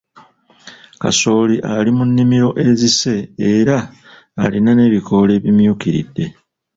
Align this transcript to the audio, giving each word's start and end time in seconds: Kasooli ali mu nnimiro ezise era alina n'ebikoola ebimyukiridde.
Kasooli 1.01 1.55
ali 1.77 1.91
mu 1.97 2.03
nnimiro 2.09 2.49
ezise 2.67 3.13
era 3.53 3.77
alina 4.43 4.71
n'ebikoola 4.75 5.31
ebimyukiridde. 5.39 6.25